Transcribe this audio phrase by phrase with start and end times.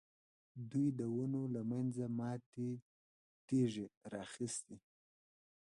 [0.71, 2.69] دوی د ونو له منځه ماتې
[3.47, 4.77] تېږې را اخیستې.